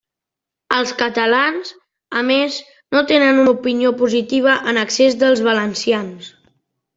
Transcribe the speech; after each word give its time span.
Els 0.75 0.93
catalans, 1.01 1.69
a 2.21 2.23
més, 2.29 2.57
no 2.97 3.03
tenen 3.11 3.43
una 3.43 3.53
opinió 3.59 3.93
positiva 4.01 4.57
en 4.73 4.81
excés 4.85 5.19
dels 5.25 5.45
valencians. 5.51 6.33